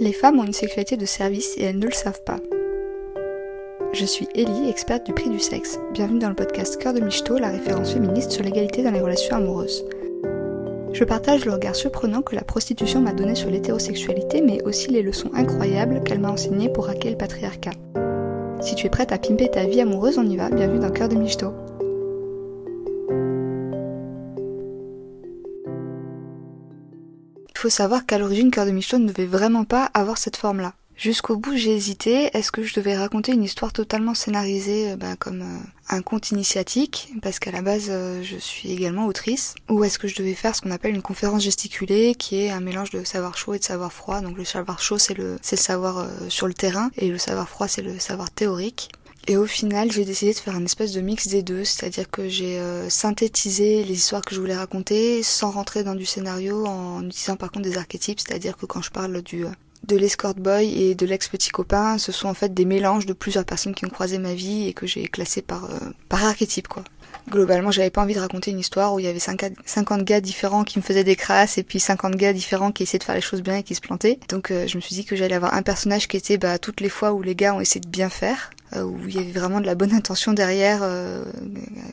[0.00, 2.38] Les femmes ont une sexualité de service et elles ne le savent pas.
[3.92, 5.78] Je suis Ellie, experte du prix du sexe.
[5.92, 9.36] Bienvenue dans le podcast Cœur de Michto, la référence féministe sur l'égalité dans les relations
[9.36, 9.84] amoureuses.
[10.94, 15.02] Je partage le regard surprenant que la prostitution m'a donné sur l'hétérosexualité, mais aussi les
[15.02, 17.72] leçons incroyables qu'elle m'a enseignées pour hacker le patriarcat.
[18.62, 21.10] Si tu es prête à pimper ta vie amoureuse, on y va, bienvenue dans Cœur
[21.10, 21.52] de Michto.
[27.60, 30.72] Faut savoir qu'à l'origine, Cœur de Michto ne devait vraiment pas avoir cette forme-là.
[30.96, 32.30] Jusqu'au bout, j'ai hésité.
[32.34, 36.30] Est-ce que je devais raconter une histoire totalement scénarisée, euh, bah, comme euh, un conte
[36.30, 40.34] initiatique, parce qu'à la base, euh, je suis également autrice, ou est-ce que je devais
[40.34, 43.58] faire ce qu'on appelle une conférence gesticulée, qui est un mélange de savoir chaud et
[43.58, 44.22] de savoir froid?
[44.22, 47.82] Donc le savoir chaud, c'est le savoir sur le terrain, et le savoir froid, c'est
[47.82, 48.90] le savoir théorique.
[49.26, 52.28] Et au final, j'ai décidé de faire un espèce de mix des deux, c'est-à-dire que
[52.28, 57.04] j'ai euh, synthétisé les histoires que je voulais raconter sans rentrer dans du scénario en
[57.04, 59.50] utilisant par contre des archétypes, c'est-à-dire que quand je parle du euh,
[59.86, 63.12] de l'escort boy et de l'ex petit copain, ce sont en fait des mélanges de
[63.12, 66.68] plusieurs personnes qui ont croisé ma vie et que j'ai classé par euh, par archétype
[66.68, 66.84] quoi.
[67.28, 70.64] Globalement, j'avais pas envie de raconter une histoire où il y avait 50 gars différents
[70.64, 73.20] qui me faisaient des crasses et puis 50 gars différents qui essayaient de faire les
[73.20, 74.18] choses bien et qui se plantaient.
[74.28, 76.88] Donc je me suis dit que j'allais avoir un personnage qui était bah, toutes les
[76.88, 79.60] fois où les gars ont essayé de bien faire euh, où il y avait vraiment
[79.60, 81.24] de la bonne intention derrière, euh,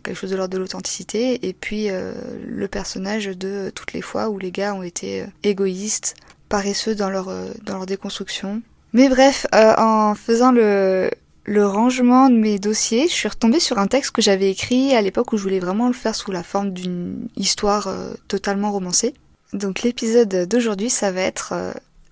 [0.03, 2.13] quelque chose de l'ordre de l'authenticité, et puis euh,
[2.45, 6.15] le personnage de toutes les fois où les gars ont été égoïstes,
[6.49, 7.31] paresseux dans leur
[7.63, 8.61] dans leur déconstruction.
[8.93, 11.09] Mais bref, en faisant le
[11.43, 15.01] le rangement de mes dossiers, je suis retombée sur un texte que j'avais écrit à
[15.01, 17.89] l'époque où je voulais vraiment le faire sous la forme d'une histoire
[18.27, 19.13] totalement romancée.
[19.53, 21.53] Donc l'épisode d'aujourd'hui, ça va être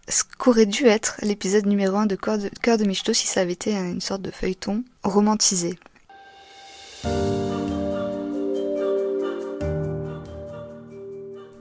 [0.08, 2.78] ce qu'aurait dû être l'épisode numéro 1 de Cœur de, Cœur
[3.14, 5.80] si ça avait été une sorte de feuilleton romantisé.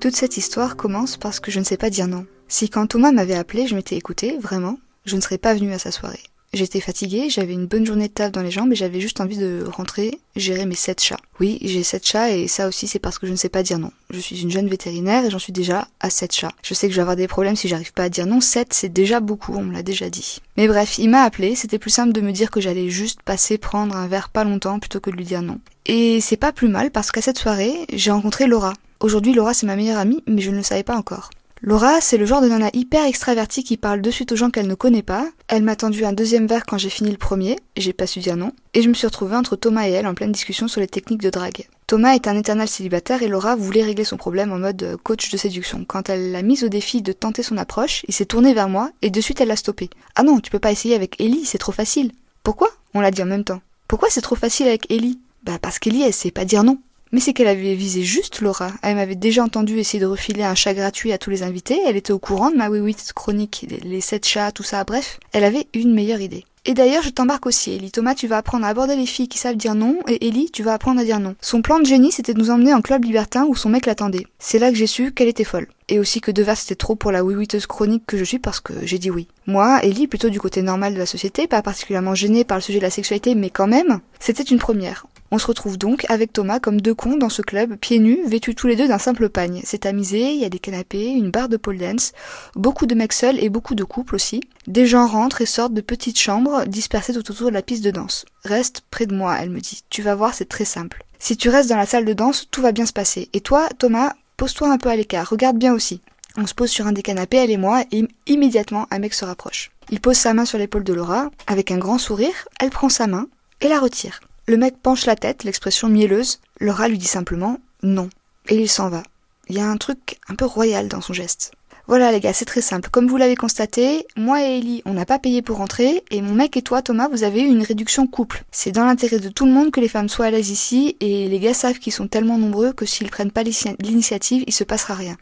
[0.01, 2.27] Toute cette histoire commence parce que je ne sais pas dire non.
[2.47, 5.79] Si quand Thomas m'avait appelé, je m'étais écouté, vraiment, je ne serais pas venue à
[5.79, 6.23] sa soirée.
[6.55, 9.37] J'étais fatiguée, j'avais une bonne journée de taf dans les jambes et j'avais juste envie
[9.37, 11.19] de rentrer gérer mes sept chats.
[11.41, 13.81] Oui, j'ai sept chats et ça aussi c'est parce que je ne sais pas dire
[13.81, 13.91] non.
[14.11, 16.53] Je suis une jeune vétérinaire et j'en suis déjà à sept chats.
[16.63, 18.41] Je sais que je vais avoir des problèmes si j'arrive pas à dire non.
[18.41, 20.39] Sept c'est déjà beaucoup, on me l'a déjà dit.
[20.57, 23.59] Mais bref, il m'a appelé, c'était plus simple de me dire que j'allais juste passer
[23.59, 25.59] prendre un verre pas longtemps plutôt que de lui dire non.
[25.87, 28.75] Et c'est pas plus mal parce qu'à cette soirée, j'ai rencontré Laura.
[29.01, 31.31] Aujourd'hui, Laura c'est ma meilleure amie, mais je ne le savais pas encore.
[31.67, 34.67] Laura, c'est le genre de nana hyper extravertie qui parle de suite aux gens qu'elle
[34.67, 35.27] ne connaît pas.
[35.49, 38.37] Elle m'a tendu un deuxième verre quand j'ai fini le premier, j'ai pas su dire
[38.37, 40.89] non, et je me suis retrouvée entre Thomas et elle en pleine discussion sur les
[40.89, 41.67] techniques de drague.
[41.87, 45.31] Thomas est un éternel célibataire et Laura voulait régler son problème en mode euh, coach
[45.31, 45.87] de séduction.
[45.89, 48.91] Quand elle l'a mise au défi de tenter son approche, il s'est tourné vers moi
[49.01, 49.89] et de suite elle l'a stoppé.
[50.17, 52.13] Ah non, tu peux pas essayer avec Ellie, c'est trop facile.
[52.43, 52.69] Pourquoi?
[52.93, 53.63] On l'a dit en même temps.
[53.89, 55.19] Pourquoi c'est trop facile avec Ellie?
[55.45, 56.79] Bah parce qu'Ellie elle sait pas dire non.
[57.15, 58.73] Mais c'est qu'elle avait visé juste Laura.
[58.83, 61.79] Elle m'avait déjà entendu essayer de refiler un chat gratuit à tous les invités.
[61.87, 64.83] Elle était au courant de ma oui chronique, les sept chats, tout ça.
[64.83, 66.45] Bref, elle avait une meilleure idée.
[66.65, 67.93] Et d'ailleurs, je t'embarque aussi, Ellie.
[67.93, 70.65] Thomas, tu vas apprendre à aborder les filles qui savent dire non, et Ellie, tu
[70.65, 71.37] vas apprendre à dire non.
[71.41, 74.27] Son plan de génie, c'était de nous emmener en club libertin où son mec l'attendait.
[74.41, 75.69] C'est là que j'ai su qu'elle était folle.
[75.89, 78.73] Et aussi que Devers c'était trop pour la oui chronique que je suis parce que
[78.85, 79.29] j'ai dit oui.
[79.47, 82.79] Moi, Ellie, plutôt du côté normal de la société, pas particulièrement gênée par le sujet
[82.79, 85.07] de la sexualité, mais quand même, c'était une première.
[85.31, 88.55] On se retrouve donc avec Thomas comme deux cons dans ce club, pieds nus, vêtus
[88.55, 89.63] tous les deux d'un simple pagne.
[89.65, 92.13] C'est amusé, il y a des canapés, une barre de pole dance,
[92.55, 94.43] beaucoup de mecs seuls et beaucoup de couples aussi.
[94.67, 97.91] Des gens rentrent et sortent de petites chambres dispersées tout autour de la piste de
[97.91, 98.25] danse.
[98.45, 99.83] Reste près de moi, elle me dit.
[99.91, 101.05] Tu vas voir, c'est très simple.
[101.19, 103.29] Si tu restes dans la salle de danse, tout va bien se passer.
[103.33, 106.01] Et toi, Thomas, pose-toi un peu à l'écart, regarde bien aussi.
[106.37, 109.25] On se pose sur un des canapés, elle et moi, et immédiatement un mec se
[109.25, 109.71] rapproche.
[109.91, 113.07] Il pose sa main sur l'épaule de Laura, avec un grand sourire, elle prend sa
[113.07, 113.29] main
[113.61, 114.21] et la retire.
[114.47, 116.41] Le mec penche la tête, l'expression mielleuse.
[116.61, 118.11] Laura lui dit simplement non.
[118.49, 119.03] Et il s'en va.
[119.49, 121.53] Il y a un truc un peu royal dans son geste.
[121.87, 122.89] Voilà les gars, c'est très simple.
[122.91, 126.33] Comme vous l'avez constaté, moi et Ellie, on n'a pas payé pour rentrer, et mon
[126.33, 128.45] mec et toi, Thomas, vous avez eu une réduction couple.
[128.51, 131.29] C'est dans l'intérêt de tout le monde que les femmes soient à l'aise ici, et
[131.29, 134.95] les gars savent qu'ils sont tellement nombreux que s'ils prennent pas l'initiative, il se passera
[134.95, 135.17] rien.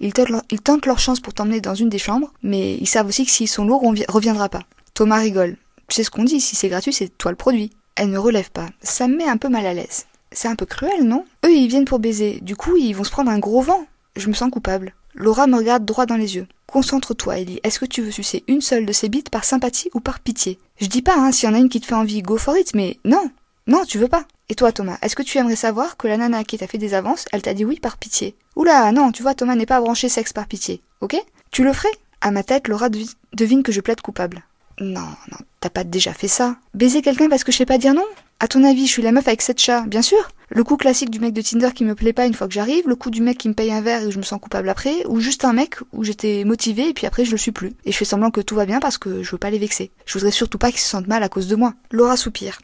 [0.00, 3.30] Ils tentent, leur, chance pour t'emmener dans une des chambres, mais ils savent aussi que
[3.30, 4.64] s'ils sont lourds, on reviendra pas.
[4.92, 5.56] Thomas rigole.
[5.88, 7.70] Sais ce qu'on dit, si c'est gratuit, c'est toi le produit.
[7.94, 8.68] Elle ne relève pas.
[8.82, 10.06] Ça me met un peu mal à l'aise.
[10.30, 11.24] C'est un peu cruel, non?
[11.44, 12.40] Eux, ils viennent pour baiser.
[12.40, 13.86] Du coup, ils vont se prendre un gros vent.
[14.16, 14.94] Je me sens coupable.
[15.14, 16.46] Laura me regarde droit dans les yeux.
[16.66, 17.60] Concentre-toi, Ellie.
[17.62, 20.58] Est-ce que tu veux sucer une seule de ces bites par sympathie ou par pitié?
[20.80, 22.56] Je dis pas, hein, s'il y en a une qui te fait envie, go for
[22.56, 23.30] it, mais non
[23.66, 24.24] Non, tu veux pas.
[24.48, 26.94] Et toi, Thomas, est-ce que tu aimerais savoir que la nana qui t'a fait des
[26.94, 28.34] avances, elle t'a dit oui par pitié?
[28.56, 31.16] Oula, non, tu vois, Thomas n'est pas branché sexe par pitié, ok?
[31.50, 31.92] Tu le ferais?
[32.22, 32.88] À ma tête, Laura
[33.34, 34.42] devine que je plaide coupable.
[34.80, 35.00] Non,
[35.30, 36.56] non, t'as pas déjà fait ça.
[36.74, 38.04] Baiser quelqu'un parce que je sais pas dire non?
[38.42, 41.10] À ton avis, je suis la meuf avec sept chats, bien sûr le coup classique
[41.10, 43.22] du mec de Tinder qui me plaît pas une fois que j'arrive, le coup du
[43.22, 45.52] mec qui me paye un verre et je me sens coupable après, ou juste un
[45.54, 47.72] mec où j'étais motivée et puis après je le suis plus.
[47.86, 49.90] Et je fais semblant que tout va bien parce que je veux pas les vexer.
[50.04, 51.74] Je voudrais surtout pas qu'ils se sentent mal à cause de moi.
[51.90, 52.58] Laura soupire.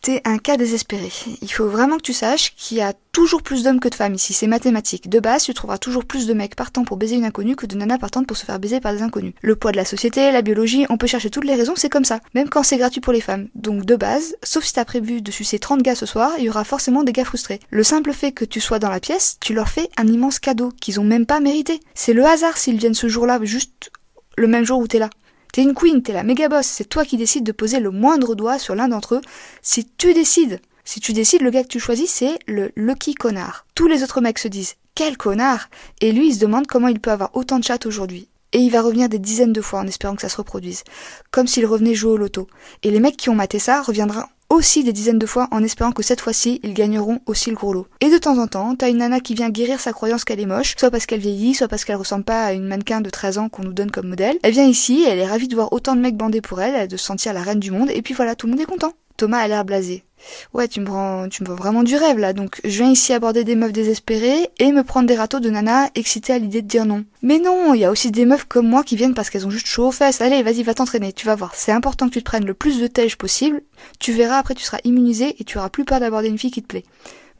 [0.00, 1.10] T'es un cas désespéré.
[1.42, 4.14] Il faut vraiment que tu saches qu'il y a toujours plus d'hommes que de femmes
[4.14, 5.08] ici, c'est mathématique.
[5.08, 7.76] De base, tu trouveras toujours plus de mecs partant pour baiser une inconnue que de
[7.76, 9.34] nanas partantes pour se faire baiser par des inconnus.
[9.42, 12.04] Le poids de la société, la biologie, on peut chercher toutes les raisons, c'est comme
[12.04, 12.20] ça.
[12.34, 13.48] Même quand c'est gratuit pour les femmes.
[13.56, 16.50] Donc de base, sauf si t'as prévu de sucer 30 gars ce soir, il y
[16.50, 17.60] aura forcément des gars frustrés.
[17.70, 20.72] Le simple fait que tu sois dans la pièce, tu leur fais un immense cadeau
[20.80, 21.80] qu'ils ont même pas mérité.
[21.94, 23.90] C'est le hasard s'ils viennent ce jour-là, juste
[24.36, 25.10] le même jour où t'es là.
[25.52, 28.34] T'es une queen, t'es la méga boss, c'est toi qui décides de poser le moindre
[28.34, 29.20] doigt sur l'un d'entre eux.
[29.62, 33.66] Si tu décides, si tu décides, le gars que tu choisis, c'est le lucky connard.
[33.74, 35.68] Tous les autres mecs se disent quel connard
[36.00, 38.28] Et lui, il se demande comment il peut avoir autant de chats aujourd'hui.
[38.52, 40.84] Et il va revenir des dizaines de fois en espérant que ça se reproduise.
[41.30, 42.48] Comme s'il revenait jouer au loto.
[42.82, 45.92] Et les mecs qui ont maté ça reviendront aussi des dizaines de fois en espérant
[45.92, 47.86] que cette fois-ci, ils gagneront aussi le gros lot.
[48.00, 50.46] Et de temps en temps, t'as une nana qui vient guérir sa croyance qu'elle est
[50.46, 53.38] moche, soit parce qu'elle vieillit, soit parce qu'elle ressemble pas à une mannequin de 13
[53.38, 54.38] ans qu'on nous donne comme modèle.
[54.42, 56.96] Elle vient ici, elle est ravie de voir autant de mecs bandés pour elle, de
[56.96, 58.92] se sentir la reine du monde, et puis voilà, tout le monde est content.
[59.16, 60.04] Thomas a l'air blasé.
[60.52, 62.32] Ouais, tu me rends, tu me vends vraiment du rêve là.
[62.32, 65.90] Donc, je viens ici aborder des meufs désespérées et me prendre des râteaux de nana
[65.94, 67.04] excitées à l'idée de dire non.
[67.22, 69.50] Mais non, il y a aussi des meufs comme moi qui viennent parce qu'elles ont
[69.50, 70.20] juste chaud aux fesses.
[70.20, 71.54] Allez, vas-y, va t'entraîner, tu vas voir.
[71.54, 73.62] C'est important que tu te prennes le plus de tège possible.
[73.98, 76.62] Tu verras, après tu seras immunisé et tu auras plus peur d'aborder une fille qui
[76.62, 76.84] te plaît.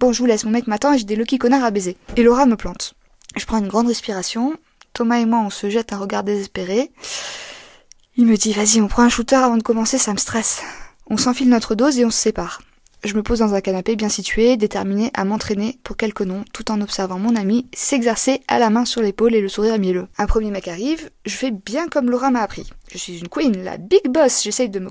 [0.00, 1.96] Bon, je vous laisse, mon mec m'attend et j'ai des lucky connards à baiser.
[2.16, 2.94] Et Laura me plante.
[3.36, 4.56] Je prends une grande respiration.
[4.92, 6.90] Thomas et moi, on se jette un regard désespéré.
[8.16, 10.62] Il me dit, vas-y, on prend un shooter avant de commencer, ça me stresse.
[11.08, 12.60] On s'enfile notre dose et on se sépare.
[13.04, 16.70] Je me pose dans un canapé bien situé, déterminé à m'entraîner pour quelques noms, tout
[16.70, 20.08] en observant mon ami s'exercer à la main sur l'épaule et le sourire mielleux.
[20.18, 22.68] Un premier mec arrive, je fais bien comme Laura m'a appris.
[22.90, 24.90] Je suis une queen, la big boss, j'essaye de me,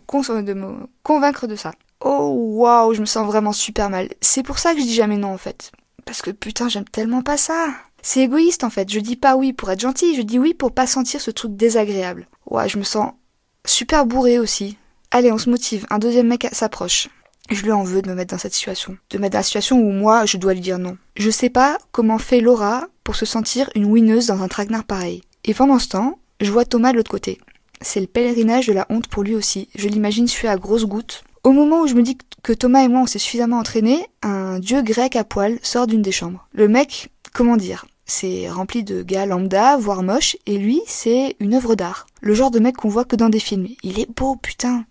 [1.03, 1.73] convaincre de ça.
[1.99, 4.09] Oh waouh, je me sens vraiment super mal.
[4.21, 5.71] C'est pour ça que je dis jamais non en fait.
[6.05, 7.67] Parce que putain, j'aime tellement pas ça.
[8.01, 10.71] C'est égoïste en fait, je dis pas oui pour être gentil, je dis oui pour
[10.71, 12.27] pas sentir ce truc désagréable.
[12.45, 13.11] Ouais, je me sens
[13.65, 14.77] super bourré aussi.
[15.11, 17.09] Allez, on se motive, un deuxième mec s'approche.
[17.49, 18.97] Je lui en veux de me mettre dans cette situation.
[19.09, 20.97] De me mettre dans la situation où moi, je dois lui dire non.
[21.15, 25.21] Je sais pas comment fait Laura pour se sentir une winneuse dans un traquenard pareil.
[25.45, 27.39] Et pendant ce temps, je vois Thomas de l'autre côté.
[27.81, 29.69] C'est le pèlerinage de la honte pour lui aussi.
[29.75, 31.23] Je l'imagine suer à grosses gouttes.
[31.43, 34.59] Au moment où je me dis que Thomas et moi on s'est suffisamment entraînés, un
[34.59, 36.47] dieu grec à poil sort d'une des chambres.
[36.51, 41.53] Le mec, comment dire, c'est rempli de gars lambda, voire moches, et lui, c'est une
[41.53, 42.07] œuvre d'art.
[42.21, 43.67] Le genre de mec qu'on voit que dans des films.
[43.83, 44.85] Il est beau, putain.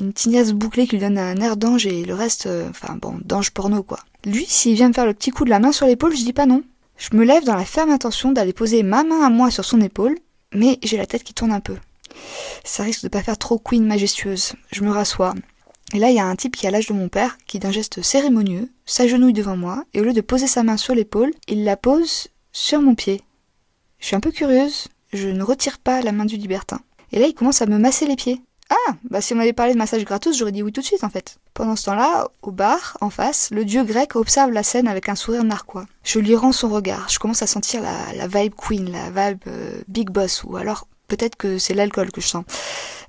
[0.00, 3.18] Une tignasse bouclée qui lui donne un air d'ange et le reste, euh, enfin bon,
[3.22, 4.00] d'ange porno quoi.
[4.24, 6.32] Lui, s'il vient me faire le petit coup de la main sur l'épaule, je dis
[6.32, 6.62] pas non.
[6.96, 9.80] Je me lève dans la ferme intention d'aller poser ma main à moi sur son
[9.80, 10.18] épaule,
[10.52, 11.76] mais j'ai la tête qui tourne un peu.
[12.64, 14.54] Ça risque de pas faire trop queen majestueuse.
[14.72, 15.34] Je me rassois.
[15.94, 17.70] Et là, il y a un type qui a l'âge de mon père, qui d'un
[17.70, 21.64] geste cérémonieux, s'agenouille devant moi, et au lieu de poser sa main sur l'épaule, il
[21.64, 23.22] la pose sur mon pied.
[24.00, 26.80] Je suis un peu curieuse, je ne retire pas la main du libertin.
[27.12, 28.42] Et là, il commence à me masser les pieds.
[28.68, 31.04] Ah, bah si on m'avait parlé de massage gratos, j'aurais dit oui tout de suite
[31.04, 31.38] en fait.
[31.54, 35.14] Pendant ce temps-là, au bar, en face, le dieu grec observe la scène avec un
[35.14, 35.86] sourire narquois.
[36.02, 39.40] Je lui rends son regard, je commence à sentir la, la vibe queen, la vibe
[39.46, 42.44] euh, big boss, ou alors peut-être que c'est l'alcool que je sens.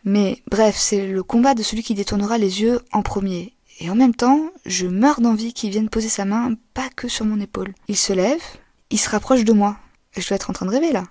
[0.05, 3.53] Mais bref, c'est le combat de celui qui détournera les yeux en premier.
[3.81, 7.25] Et en même temps, je meurs d'envie qu'il vienne poser sa main pas que sur
[7.25, 7.73] mon épaule.
[7.89, 8.41] Il se lève,
[8.89, 9.77] il se rapproche de moi.
[10.18, 11.03] Je dois être en train de rêver là.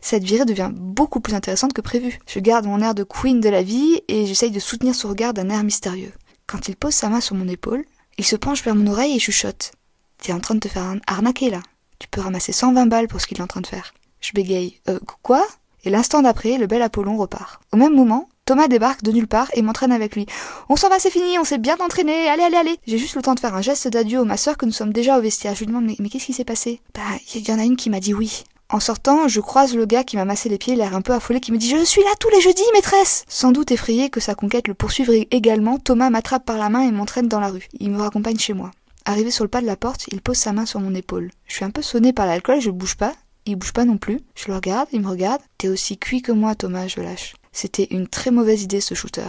[0.00, 2.18] Cette virée devient beaucoup plus intéressante que prévu.
[2.26, 5.34] Je garde mon air de queen de la vie et j'essaye de soutenir son regard
[5.34, 6.12] d'un air mystérieux.
[6.46, 7.84] Quand il pose sa main sur mon épaule,
[8.18, 9.72] il se penche vers mon oreille et chuchote.
[10.18, 11.60] T'es en train de te faire arnaquer là.
[11.98, 13.94] Tu peux ramasser 120 balles pour ce qu'il est en train de faire.
[14.20, 14.80] Je bégaye.
[14.88, 15.44] Euh, quoi?
[15.84, 17.60] Et l'instant d'après, le bel Apollon repart.
[17.72, 20.26] Au même moment, Thomas débarque de nulle part et m'entraîne avec lui.
[20.68, 22.76] On s'en va, c'est fini, on s'est bien entraîné, allez, allez, allez.
[22.88, 24.92] J'ai juste le temps de faire un geste d'adieu aux ma soeur que nous sommes
[24.92, 25.54] déjà au vestiaire.
[25.54, 26.80] Je lui demande, mais, qu'est-ce qui s'est passé?
[26.92, 27.02] Bah,
[27.34, 28.42] il y en a une qui m'a dit oui.
[28.68, 31.38] En sortant, je croise le gars qui m'a massé les pieds, l'air un peu affolé,
[31.38, 34.34] qui me dit Je suis là tous les jeudis, maîtresse Sans doute effrayé que sa
[34.34, 37.68] conquête le poursuive également, Thomas m'attrape par la main et m'entraîne dans la rue.
[37.78, 38.72] Il me raccompagne chez moi.
[39.04, 41.30] Arrivé sur le pas de la porte, il pose sa main sur mon épaule.
[41.46, 43.12] Je suis un peu sonné par l'alcool, je bouge pas.
[43.46, 44.20] Il bouge pas non plus.
[44.34, 45.42] Je le regarde, il me regarde.
[45.58, 47.34] T'es aussi cuit que moi, Thomas, je lâche.
[47.52, 49.28] C'était une très mauvaise idée ce shooter.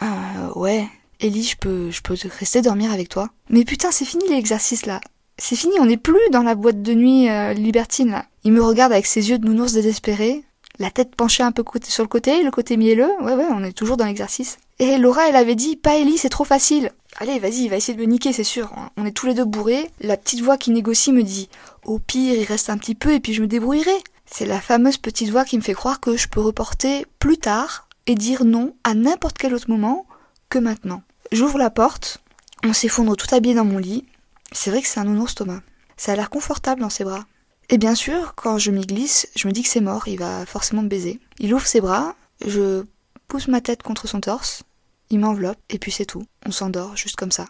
[0.00, 0.86] Ah ouais.
[1.20, 3.28] Ellie, je peux, je peux rester dormir avec toi.
[3.50, 5.00] Mais putain, c'est fini l'exercice là.
[5.36, 8.26] C'est fini, on n'est plus dans la boîte de nuit euh, libertine là.
[8.44, 10.44] Il me regarde avec ses yeux de nounours désespérés,
[10.78, 13.10] la tête penchée un peu sur le côté, le côté mielleux.
[13.20, 14.58] Ouais ouais, on est toujours dans l'exercice.
[14.78, 16.92] Et Laura, elle avait dit, pas Ellie, c'est trop facile.
[17.16, 18.72] Allez, vas-y, il va essayer de me niquer, c'est sûr.
[18.96, 19.90] On est tous les deux bourrés.
[20.00, 21.48] La petite voix qui négocie me dit,
[21.84, 23.96] au pire, il reste un petit peu et puis je me débrouillerai.
[24.30, 27.88] C'est la fameuse petite voix qui me fait croire que je peux reporter plus tard
[28.06, 30.06] et dire non à n'importe quel autre moment
[30.48, 31.02] que maintenant.
[31.32, 32.22] J'ouvre la porte,
[32.64, 34.04] On s'effondre tout habillé dans mon lit.
[34.52, 35.60] C'est vrai que c'est un nounours Thomas.
[35.96, 37.24] Ça a l'air confortable dans ses bras.
[37.68, 40.46] Et bien sûr, quand je m'y glisse, je me dis que c'est mort, il va
[40.46, 41.20] forcément me baiser.
[41.38, 42.16] Il ouvre ses bras,
[42.46, 42.84] je
[43.28, 44.62] pousse ma tête contre son torse,
[45.10, 46.24] il m'enveloppe, et puis c'est tout.
[46.46, 47.46] On s'endort juste comme ça.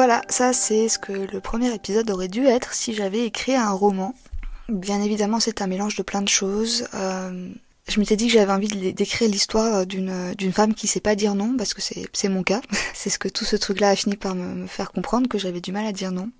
[0.00, 3.70] Voilà, ça c'est ce que le premier épisode aurait dû être si j'avais écrit un
[3.70, 4.14] roman.
[4.70, 6.88] Bien évidemment, c'est un mélange de plein de choses.
[6.94, 7.50] Euh,
[7.90, 11.34] je m'étais dit que j'avais envie d'écrire l'histoire d'une d'une femme qui sait pas dire
[11.34, 12.60] non parce que c'est c'est mon cas.
[12.94, 15.72] c'est ce que tout ce truc-là a fini par me, faire comprendre que j'avais du
[15.72, 16.30] mal à dire non.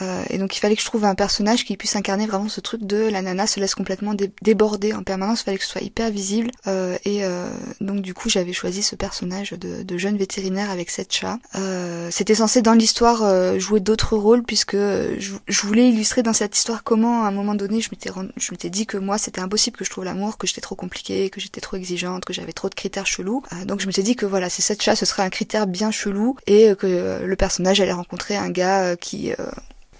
[0.00, 2.60] Euh, et donc il fallait que je trouve un personnage qui puisse incarner vraiment ce
[2.60, 5.42] truc de la nana se laisse complètement déborder en permanence.
[5.42, 6.50] Il fallait que ce soit hyper visible.
[6.66, 10.90] Euh, et euh, donc du coup j'avais choisi ce personnage de, de, jeune vétérinaire avec
[10.90, 11.38] sept chats.
[11.56, 16.32] Euh, C'était censé dans l'histoire euh, jouer d'autres rôles puisque je, je, voulais illustrer dans
[16.32, 19.40] cette histoire comment à un moment donné je m'étais je m'étais dit que moi c'était
[19.40, 22.52] impossible que je trouve l'amour, que j'étais trop compliquée, que j'étais trop exigeante, que j'avais
[22.52, 23.42] trop de critères chelous.
[23.66, 26.36] donc je m'étais dit que voilà ces sept chats ce serait un critère bien chelou
[26.46, 29.32] et que le personnage allait rencontrer un gars qui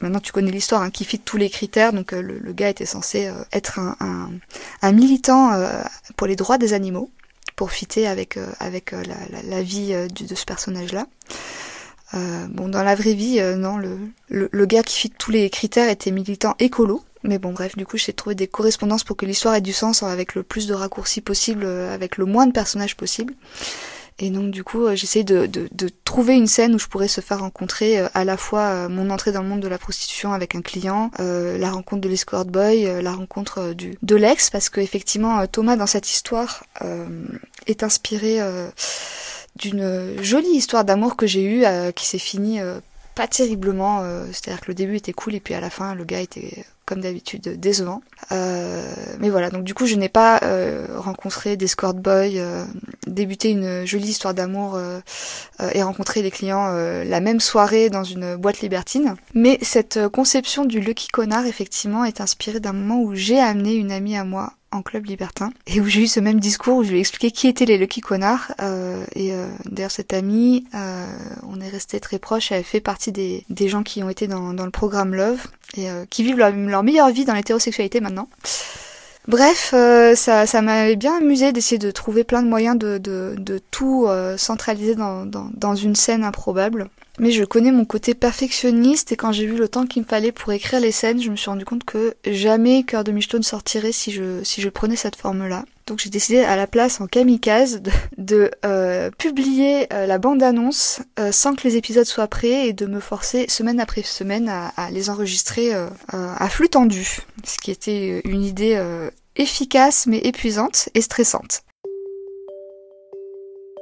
[0.03, 1.93] maintenant tu connais l'histoire, hein, qui fit tous les critères.
[1.93, 5.83] Donc euh, le, gars était censé euh, être un, militant euh,
[6.17, 7.11] pour les droits des animaux,
[7.57, 11.07] pour fitter avec, avec la, vie de ce personnage-là.
[12.13, 15.89] Bon, dans la vraie vie, non, le, le, le, gars qui fit tous les critères
[15.89, 17.03] était militant écolo.
[17.25, 20.03] Mais bon, bref, du coup, j'ai trouvé des correspondances pour que l'histoire ait du sens
[20.03, 23.35] avec le plus de raccourcis possible, avec le moins de personnages possible.
[24.19, 27.09] Et donc du coup, euh, j'essaie de, de, de, trouver une scène où je pourrais
[27.09, 29.79] se faire rencontrer euh, à la fois euh, mon entrée dans le monde de la
[29.79, 34.69] prostitution avec un client, la rencontre de l'escort boy, la rencontre du, de l'ex, parce
[34.69, 36.65] que effectivement Thomas dans cette histoire
[37.67, 38.41] est inspiré
[39.57, 42.61] d'une jolie histoire d'amour que j'ai eue qui s'est finie
[43.15, 44.03] pas terriblement.
[44.33, 47.01] C'est-à-dire que le début était cool et puis à la fin le gars était comme
[47.01, 48.03] d'habitude décevant.
[48.33, 52.65] Euh, mais voilà, donc du coup je n'ai pas euh, rencontré des scored boys, euh,
[53.07, 55.01] débuté une jolie histoire d'amour euh,
[55.61, 59.15] euh, et rencontré des clients la même soirée dans une boîte libertine.
[59.35, 63.93] Mais cette conception du Lucky Connard effectivement est inspirée d'un moment où j'ai amené une
[63.93, 66.91] amie à moi en club libertin et où j'ai eu ce même discours où je
[66.91, 71.07] lui ai expliqué qui étaient les Lucky Connards euh, et euh, d'ailleurs cette amie euh,
[71.43, 74.55] on est resté très proche elle fait partie des, des gens qui ont été dans,
[74.55, 78.29] dans le programme Love et euh, qui vivent leur, leur, meilleure vie dans l'hétérosexualité maintenant.
[79.29, 83.35] Bref euh, ça, ça m'avait bien amusé d'essayer de trouver plein de moyens de, de,
[83.39, 86.89] de tout euh, centraliser dans, dans, dans une scène improbable
[87.19, 90.33] mais je connais mon côté perfectionniste et quand j'ai vu le temps qu'il me fallait
[90.33, 93.43] pour écrire les scènes, je me suis rendu compte que jamais Cœur de Michto ne
[93.43, 95.65] sortirait si je, si je prenais cette forme-là.
[95.87, 101.01] Donc j'ai décidé à la place en kamikaze de, de euh, publier euh, la bande-annonce
[101.19, 104.69] euh, sans que les épisodes soient prêts et de me forcer semaine après semaine à,
[104.77, 105.73] à les enregistrer
[106.09, 108.81] à flux tendu, ce qui était une idée
[109.37, 111.63] efficace mais épuisante et stressante.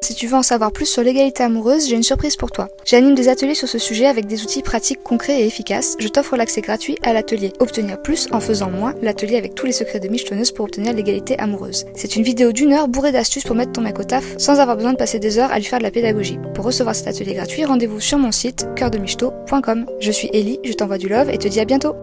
[0.03, 2.69] Si tu veux en savoir plus sur l'égalité amoureuse, j'ai une surprise pour toi.
[2.87, 5.95] J'anime des ateliers sur ce sujet avec des outils pratiques concrets et efficaces.
[5.99, 9.73] Je t'offre l'accès gratuit à l'atelier Obtenir plus en faisant moins, l'atelier avec tous les
[9.73, 11.85] secrets de michetonneuse pour obtenir l'égalité amoureuse.
[11.95, 14.77] C'est une vidéo d'une heure bourrée d'astuces pour mettre ton mec au taf sans avoir
[14.77, 16.39] besoin de passer des heures à lui faire de la pédagogie.
[16.55, 19.85] Pour recevoir cet atelier gratuit, rendez-vous sur mon site cœurdemichto.com.
[20.01, 21.95] Je suis Ellie, je t'envoie du love et te dis à bientôt.